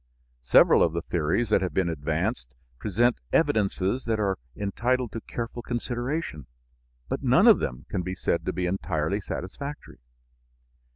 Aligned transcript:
Several 0.41 0.81
of 0.81 0.93
the 0.93 1.03
theories 1.03 1.49
that 1.49 1.61
have 1.61 1.75
been 1.75 1.87
advanced 1.87 2.55
present 2.79 3.19
evidences 3.31 4.05
that 4.05 4.19
are 4.19 4.39
entitled 4.57 5.11
to 5.11 5.21
careful 5.21 5.61
consideration, 5.61 6.47
but 7.07 7.21
none 7.21 7.47
of 7.47 7.59
them 7.59 7.85
can 7.87 8.01
be 8.01 8.15
said 8.15 8.43
to 8.47 8.51
be 8.51 8.65
entirely 8.65 9.21
satisfactory. 9.21 9.99